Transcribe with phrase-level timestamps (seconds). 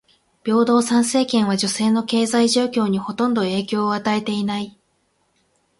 [0.41, 4.75] 平等参政権は女性の経済状況にほとんど影響を与えていない。